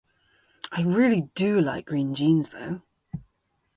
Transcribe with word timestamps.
I 0.71 0.81
really 0.81 1.29
do 1.35 1.61
like 1.61 1.85
green 1.85 2.15
jeans 2.15 2.49
though 2.49 2.81